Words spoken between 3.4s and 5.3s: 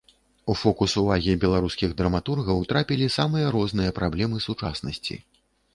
розныя праблемы сучаснасці.